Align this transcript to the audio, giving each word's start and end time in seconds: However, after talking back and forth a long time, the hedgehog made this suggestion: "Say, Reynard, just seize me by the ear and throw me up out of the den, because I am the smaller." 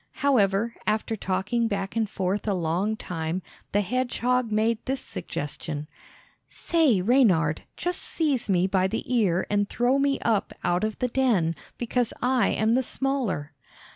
However, 0.25 0.73
after 0.87 1.15
talking 1.15 1.67
back 1.67 1.95
and 1.95 2.09
forth 2.09 2.47
a 2.47 2.55
long 2.55 2.97
time, 2.97 3.43
the 3.71 3.81
hedgehog 3.81 4.51
made 4.51 4.83
this 4.87 4.99
suggestion: 4.99 5.87
"Say, 6.49 7.01
Reynard, 7.03 7.65
just 7.77 8.01
seize 8.01 8.49
me 8.49 8.65
by 8.65 8.87
the 8.87 9.05
ear 9.15 9.45
and 9.47 9.69
throw 9.69 9.99
me 9.99 10.17
up 10.21 10.53
out 10.63 10.83
of 10.83 10.97
the 10.97 11.07
den, 11.07 11.55
because 11.77 12.13
I 12.19 12.47
am 12.49 12.73
the 12.73 12.81
smaller." 12.81 13.53